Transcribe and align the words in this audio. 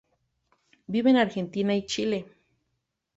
Vive 0.87 1.11
en 1.11 1.15
Argentina 1.17 1.75
y 1.75 1.85
Chile. 1.85 2.25